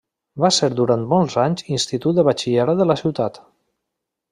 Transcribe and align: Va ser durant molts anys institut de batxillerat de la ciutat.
Va 0.43 0.49
ser 0.55 0.69
durant 0.79 1.03
molts 1.11 1.35
anys 1.43 1.67
institut 1.77 2.19
de 2.21 2.25
batxillerat 2.31 2.83
de 2.83 2.91
la 2.95 2.99
ciutat. 3.05 3.41